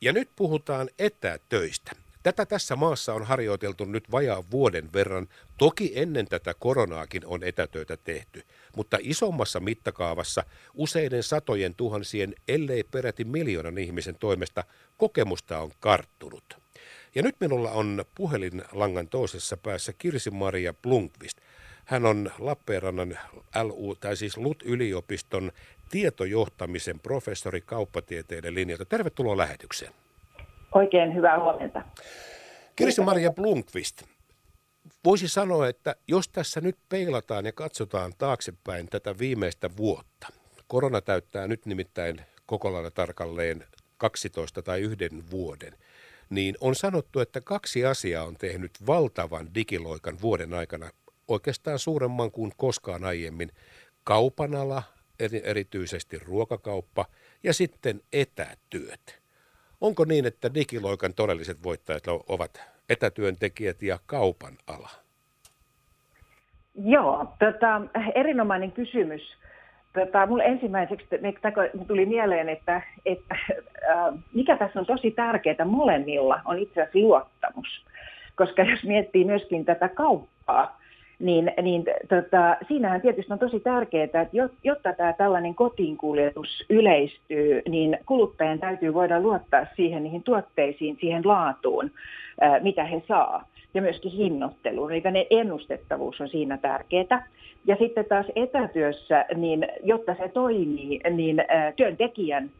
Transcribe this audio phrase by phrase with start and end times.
[0.00, 1.92] Ja nyt puhutaan etätöistä.
[2.22, 5.28] Tätä tässä maassa on harjoiteltu nyt vajaa vuoden verran.
[5.58, 8.42] Toki ennen tätä koronaakin on etätöitä tehty,
[8.76, 14.64] mutta isommassa mittakaavassa useiden satojen tuhansien, ellei peräti miljoonan ihmisen toimesta
[14.96, 16.44] kokemusta on karttunut.
[17.14, 21.38] Ja nyt minulla on puhelinlangan toisessa päässä Kirsi-Maria Blunkvist.
[21.84, 23.18] Hän on Lappeenrannan
[23.62, 25.52] LU, tai siis LUT-yliopiston
[25.90, 28.84] tietojohtamisen professori kauppatieteiden linjalta.
[28.84, 29.92] Tervetuloa lähetykseen.
[30.74, 31.82] Oikein hyvää huomenta.
[32.76, 34.02] Kirsi-Maria Blunkvist,
[35.04, 40.28] voisi sanoa, että jos tässä nyt peilataan ja katsotaan taaksepäin tätä viimeistä vuotta,
[40.66, 43.64] korona täyttää nyt nimittäin koko lailla tarkalleen
[43.96, 45.72] 12 tai yhden vuoden,
[46.30, 50.90] niin on sanottu, että kaksi asiaa on tehnyt valtavan digiloikan vuoden aikana,
[51.28, 53.52] oikeastaan suuremman kuin koskaan aiemmin.
[54.04, 54.82] Kaupanala,
[55.44, 57.04] erityisesti ruokakauppa
[57.42, 59.20] ja sitten etätyöt.
[59.80, 64.90] Onko niin, että digiloikan todelliset voittajat ovat etätyöntekijät ja kaupan ala?
[66.84, 67.80] Joo, tota,
[68.14, 69.22] erinomainen kysymys.
[69.94, 71.06] Tota, mulle ensimmäiseksi
[71.86, 77.84] tuli mieleen, että, että äh, mikä tässä on tosi tärkeää molemmilla on itse asiassa luottamus.
[78.36, 80.80] Koska jos miettii myöskin tätä kauppaa,
[81.18, 84.26] niin, niin tota, siinähän tietysti on tosi tärkeää, että
[84.64, 91.90] jotta tämä tällainen kotiinkuljetus yleistyy, niin kuluttajan täytyy voida luottaa siihen niihin tuotteisiin, siihen laatuun,
[92.40, 93.44] ää, mitä he saa.
[93.74, 97.28] Ja myöskin hinnoitteluun, eli ne ennustettavuus on siinä tärkeää.
[97.66, 102.50] Ja sitten taas etätyössä, niin jotta se toimii, niin ää, työntekijän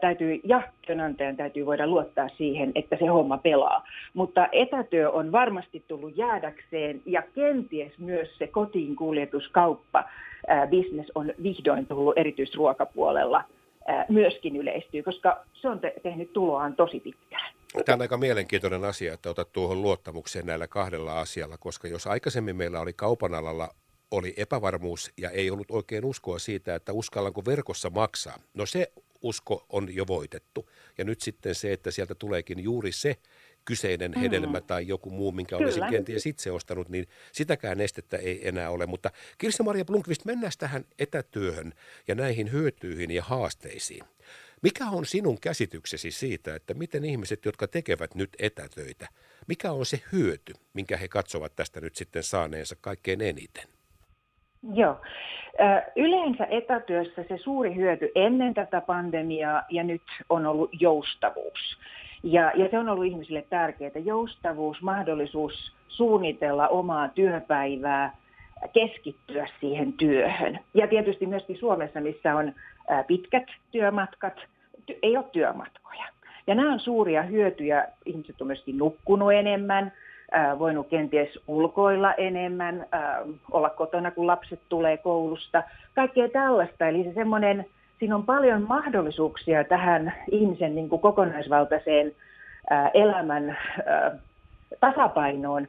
[0.00, 3.86] täytyy, ja työnantajan täytyy voida luottaa siihen, että se homma pelaa.
[4.14, 10.04] Mutta etätyö on varmasti tullut jäädäkseen ja kenties myös se kotiin kuljetuskauppa,
[10.70, 13.44] business on vihdoin tullut erityisruokapuolella
[14.08, 17.54] myöskin yleistyy, koska se on te- tehnyt tuloaan tosi pitkään.
[17.84, 22.56] Tämä on aika mielenkiintoinen asia, että otat tuohon luottamukseen näillä kahdella asialla, koska jos aikaisemmin
[22.56, 23.68] meillä oli kaupan alalla
[24.10, 28.38] oli epävarmuus ja ei ollut oikein uskoa siitä, että uskallanko verkossa maksaa.
[28.54, 28.92] No se
[29.22, 30.70] usko on jo voitettu.
[30.98, 33.16] Ja nyt sitten se, että sieltä tuleekin juuri se
[33.64, 34.20] kyseinen mm.
[34.20, 34.66] hedelmä mm.
[34.66, 35.66] tai joku muu, minkä Kyllä.
[35.66, 38.86] olisin kenties itse ostanut, niin sitäkään estettä ei enää ole.
[38.86, 41.72] Mutta Kirsi-Maria Blunkvist, mennään tähän etätyöhön
[42.08, 44.04] ja näihin hyötyihin ja haasteisiin.
[44.62, 49.08] Mikä on sinun käsityksesi siitä, että miten ihmiset, jotka tekevät nyt etätöitä,
[49.46, 53.79] mikä on se hyöty, minkä he katsovat tästä nyt sitten saaneensa kaikkein eniten?
[54.74, 54.96] Joo.
[55.96, 61.78] Yleensä etätyössä se suuri hyöty ennen tätä pandemiaa ja nyt on ollut joustavuus.
[62.22, 63.90] Ja, ja se on ollut ihmisille tärkeää.
[64.04, 68.16] Joustavuus, mahdollisuus suunnitella omaa työpäivää,
[68.72, 70.58] keskittyä siihen työhön.
[70.74, 72.52] Ja tietysti myöskin Suomessa, missä on
[73.06, 74.34] pitkät työmatkat,
[75.02, 76.04] ei ole työmatkoja.
[76.46, 77.88] Ja nämä on suuria hyötyjä.
[78.04, 79.92] Ihmiset on myöskin nukkunut enemmän,
[80.58, 82.86] voinut kenties ulkoilla enemmän,
[83.52, 85.62] olla kotona, kun lapset tulee koulusta,
[85.94, 86.88] kaikkea tällaista.
[86.88, 87.66] Eli se semmoinen,
[87.98, 92.12] siinä on paljon mahdollisuuksia tähän ihmisen niin kuin kokonaisvaltaiseen
[92.94, 93.58] elämän
[94.80, 95.68] tasapainoon,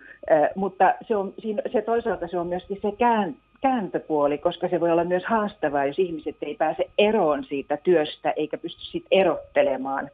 [0.55, 1.33] mutta se, on,
[1.71, 2.91] se toisaalta se on myöskin se
[3.61, 8.57] kääntöpuoli, koska se voi olla myös haastavaa, jos ihmiset ei pääse eroon siitä työstä eikä
[8.57, 10.09] pysty sitten erottelemaan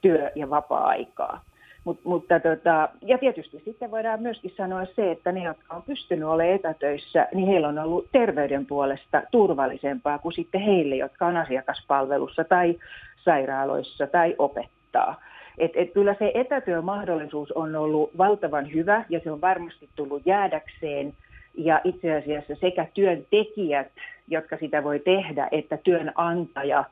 [0.00, 1.40] työ- ja vapaa-aikaa.
[1.88, 6.28] Mut, mutta tota, ja tietysti sitten voidaan myöskin sanoa se, että ne, jotka on pystynyt
[6.28, 12.44] olemaan etätöissä, niin heillä on ollut terveyden puolesta turvallisempaa kuin sitten heille, jotka on asiakaspalvelussa
[12.44, 12.78] tai
[13.24, 15.20] sairaaloissa tai opettaa.
[15.58, 21.12] Et, et kyllä se etätyömahdollisuus on ollut valtavan hyvä ja se on varmasti tullut jäädäkseen.
[21.54, 23.88] Ja itse asiassa sekä työntekijät,
[24.28, 26.84] jotka sitä voi tehdä, että työnantaja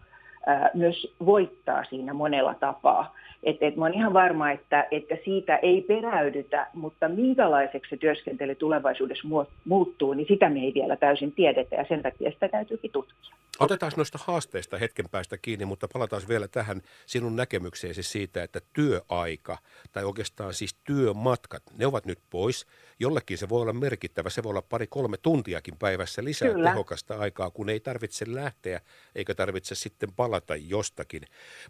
[0.74, 3.14] myös voittaa siinä monella tapaa.
[3.42, 8.54] Et, et mä olen ihan varma, että, että siitä ei peräydytä, mutta minkälaiseksi se työskentely
[8.54, 9.28] tulevaisuudessa
[9.64, 13.34] muuttuu, niin sitä me ei vielä täysin tiedetä ja sen takia sitä täytyykin tutkia.
[13.60, 19.58] Otetaan noista haasteista hetken päästä kiinni, mutta palataan vielä tähän sinun näkemykseesi siitä, että työaika
[19.92, 22.66] tai oikeastaan siis työmatkat, ne ovat nyt pois.
[22.98, 26.70] Jollekin se voi olla merkittävä, se voi olla pari-kolme tuntiakin päivässä lisää Kyllä.
[26.70, 28.80] tehokasta aikaa, kun ei tarvitse lähteä
[29.14, 31.22] eikä tarvitse sitten palata jostakin.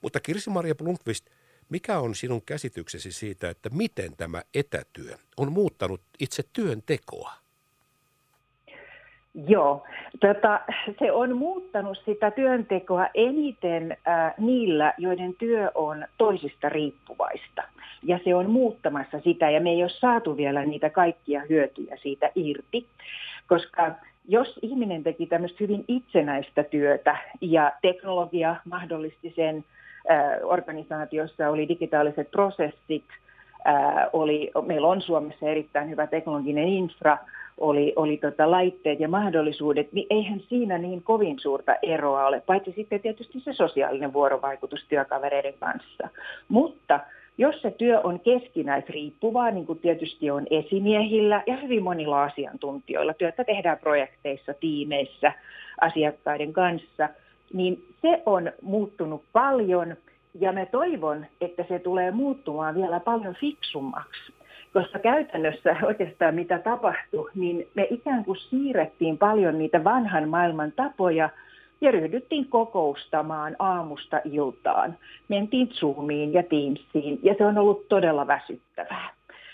[0.02, 1.26] Mutta Kirsi-Maria Blunkvist,
[1.68, 7.45] mikä on sinun käsityksesi siitä, että miten tämä etätyö on muuttanut itse työntekoa?
[9.48, 9.84] Joo,
[10.20, 10.60] tota,
[10.98, 17.62] se on muuttanut sitä työntekoa eniten äh, niillä, joiden työ on toisista riippuvaista.
[18.02, 22.30] Ja se on muuttamassa sitä, ja me ei ole saatu vielä niitä kaikkia hyötyjä siitä
[22.34, 22.86] irti,
[23.48, 23.94] koska
[24.28, 29.64] jos ihminen teki tämmöistä hyvin itsenäistä työtä ja teknologia mahdollisti sen
[30.42, 33.04] organisaatiossa oli digitaaliset prosessit,
[34.12, 37.18] oli, meillä on Suomessa erittäin hyvä teknologinen infra,
[37.58, 42.72] oli, oli tota laitteet ja mahdollisuudet, niin eihän siinä niin kovin suurta eroa ole, paitsi
[42.76, 46.08] sitten tietysti se sosiaalinen vuorovaikutus työkavereiden kanssa.
[46.48, 47.00] Mutta
[47.38, 53.44] jos se työ on keskinäisriippuvaa, niin kuin tietysti on esimiehillä ja hyvin monilla asiantuntijoilla, työtä
[53.44, 55.32] tehdään projekteissa, tiimeissä,
[55.80, 57.08] asiakkaiden kanssa,
[57.52, 59.96] niin se on muuttunut paljon
[60.40, 64.32] ja mä toivon, että se tulee muuttumaan vielä paljon fiksummaksi.
[64.72, 71.30] Koska käytännössä oikeastaan mitä tapahtui, niin me ikään kuin siirrettiin paljon niitä vanhan maailman tapoja
[71.80, 74.98] ja ryhdyttiin kokoustamaan aamusta iltaan.
[75.28, 79.10] Mentiin Zoomiin ja Teamsiin ja se on ollut todella väsyttävää.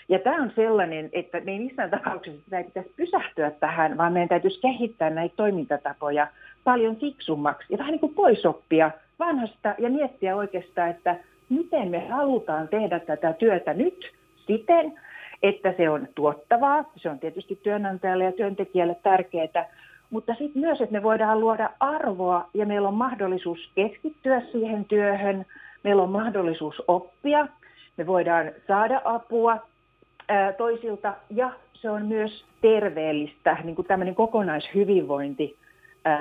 [0.09, 4.61] Ja tämä on sellainen, että me ei missään tapauksessa pitäisi pysähtyä tähän, vaan meidän täytyisi
[4.61, 6.27] kehittää näitä toimintatapoja
[6.63, 11.15] paljon fiksummaksi ja vähän niin kuin poisoppia vanhasta ja miettiä oikeastaan, että
[11.49, 14.11] miten me halutaan tehdä tätä työtä nyt
[14.47, 14.99] siten,
[15.43, 19.65] että se on tuottavaa, se on tietysti työnantajalle ja työntekijälle tärkeää,
[20.09, 25.45] mutta sitten myös, että me voidaan luoda arvoa ja meillä on mahdollisuus keskittyä siihen työhön,
[25.83, 27.47] meillä on mahdollisuus oppia,
[27.97, 29.57] me voidaan saada apua
[30.57, 35.57] toisilta ja se on myös terveellistä, niin kuin tämmöinen kokonaishyvinvointi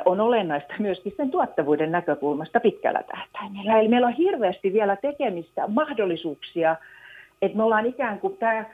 [0.04, 3.78] on olennaista myöskin sen tuottavuuden näkökulmasta pitkällä tähtäimellä.
[3.78, 6.76] Eli meillä on hirveästi vielä tekemistä, mahdollisuuksia,
[7.42, 8.64] että me ollaan ikään kuin tämä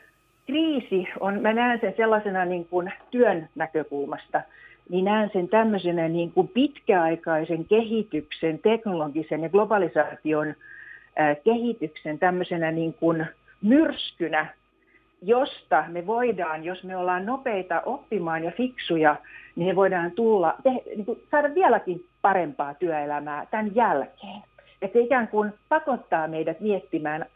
[0.46, 4.42] kriisi on, mä näen sen sellaisena niin kuin työn näkökulmasta,
[4.88, 10.54] niin näen sen tämmöisenä niin kuin pitkäaikaisen kehityksen, teknologisen ja globalisaation
[11.44, 13.26] kehityksen tämmöisenä niin kuin
[13.62, 14.46] myrskynä,
[15.22, 19.16] josta me voidaan, jos me ollaan nopeita oppimaan ja fiksuja,
[19.56, 24.42] niin me voidaan tulla, te, niin kuin saada vieläkin parempaa työelämää tämän jälkeen.
[24.82, 27.26] Että se ikään kuin pakottaa meidät miettimään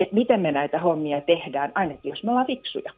[0.00, 2.92] että miten me näitä hommia tehdään, ainakin jos me ollaan fiksuja.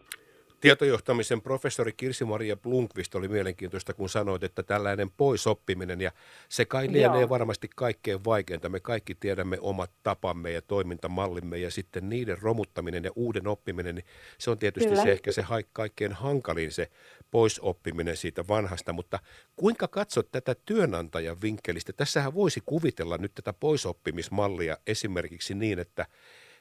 [0.60, 6.12] Tietojohtamisen professori Kirsi-Maria Blunkvist oli mielenkiintoista, kun sanoit, että tällainen poisoppiminen ja
[6.48, 7.28] se kai lienee Joo.
[7.28, 8.68] varmasti kaikkein vaikeinta.
[8.68, 14.04] Me kaikki tiedämme omat tapamme ja toimintamallimme ja sitten niiden romuttaminen ja uuden oppiminen, niin
[14.38, 15.02] se on tietysti Kyllä.
[15.02, 16.90] se ehkä se kaikkein hankalin se
[17.30, 18.92] poisoppiminen siitä vanhasta.
[18.92, 19.18] Mutta
[19.56, 21.92] kuinka katsot tätä työnantajan vinkkelistä?
[21.92, 26.06] Tässähän voisi kuvitella nyt tätä poisoppimismallia esimerkiksi niin, että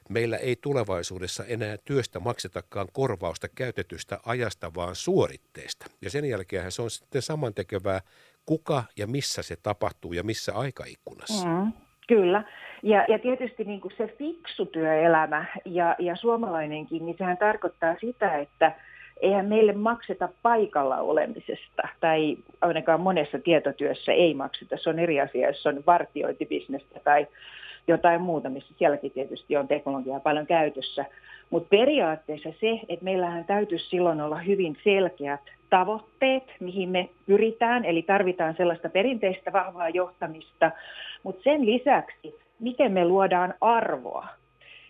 [0.08, 5.86] meillä ei tulevaisuudessa enää työstä maksetakaan korvausta käytetystä ajasta, vaan suoritteesta.
[6.02, 8.00] Ja sen jälkeen se on sitten samantekevää,
[8.46, 11.48] kuka ja missä se tapahtuu ja missä aikaikkunassa.
[11.48, 11.72] Mm,
[12.08, 12.44] kyllä.
[12.82, 18.38] Ja, ja tietysti niin kuin se fiksu työelämä ja, ja suomalainenkin, niin sehän tarkoittaa sitä,
[18.38, 18.72] että
[19.20, 24.76] eihän meille makseta paikalla olemisesta, tai ainakaan monessa tietotyössä ei makseta.
[24.76, 27.26] Se on eri asia, jos on vartiointibisnestä tai
[27.88, 31.04] jotain muuta, missä sielläkin tietysti on teknologiaa paljon käytössä.
[31.50, 35.40] Mutta periaatteessa se, että meillähän täytyisi silloin olla hyvin selkeät
[35.70, 40.70] tavoitteet, mihin me pyritään, eli tarvitaan sellaista perinteistä vahvaa johtamista,
[41.22, 44.26] mutta sen lisäksi, miten me luodaan arvoa.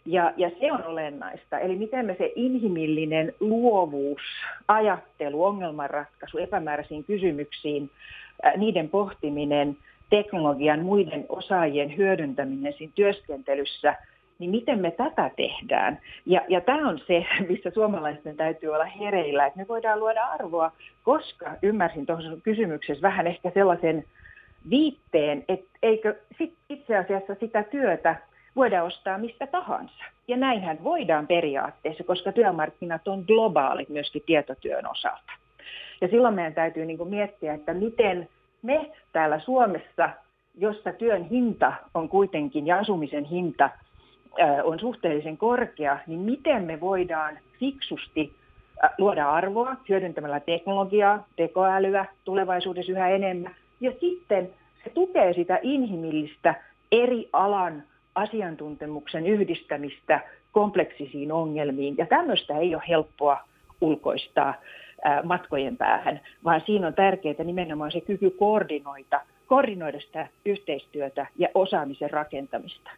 [0.05, 1.59] Ja, ja se on olennaista.
[1.59, 4.21] Eli miten me se inhimillinen luovuus,
[4.69, 7.91] ajattelu, ongelmanratkaisu epämääräisiin kysymyksiin,
[8.57, 9.77] niiden pohtiminen–
[10.11, 13.95] teknologian muiden osaajien hyödyntäminen siinä työskentelyssä,
[14.39, 15.99] niin miten me tätä tehdään?
[16.27, 20.73] Ja, ja tämä on se, missä suomalaisten täytyy olla hereillä, että me voidaan luoda arvoa,
[21.03, 24.05] koska ymmärsin tuossa kysymyksessä vähän ehkä sellaisen
[24.71, 28.17] viitteen, että eikö sit itse asiassa sitä työtä
[28.57, 30.05] voida ostaa mistä tahansa.
[30.29, 35.33] Ja näinhän voidaan periaatteessa, koska työmarkkinat on globaalit myöskin tietotyön osalta.
[36.01, 38.29] Ja silloin meidän täytyy niin miettiä, että miten
[38.67, 40.11] me täällä Suomessa,
[40.55, 43.71] jossa työn hinta on kuitenkin ja asumisen hinta
[44.65, 48.33] on suhteellisen korkea, niin miten me voidaan fiksusti
[48.99, 53.55] luoda arvoa hyödyntämällä teknologiaa, tekoälyä tulevaisuudessa yhä enemmän.
[53.81, 54.51] Ja sitten
[54.85, 56.55] se tukee sitä inhimillistä
[56.93, 57.83] eri alan
[58.15, 60.21] asiantuntemuksen yhdistämistä
[60.53, 61.95] kompleksisiin ongelmiin.
[61.99, 63.39] Ja tämmöistä ei ole helppoa
[63.81, 64.55] ulkoistaa
[65.25, 72.11] matkojen päähän, vaan siinä on tärkeää nimenomaan se kyky koordinoida, koordinoida sitä yhteistyötä ja osaamisen
[72.11, 72.91] rakentamista.